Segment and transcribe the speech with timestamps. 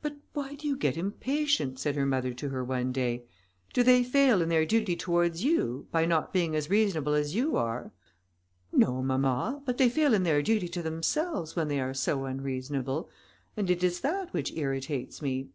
[0.00, 3.24] "But why do you get impatient?" said her mother to her one day;
[3.72, 7.56] "do they fail in their duty towards you, by not being as reasonable as you
[7.56, 7.90] are?"
[8.70, 13.10] "No, mamma, but they fail in their duty to themselves, when they are so unreasonable,
[13.56, 15.48] and it is that which irritates me."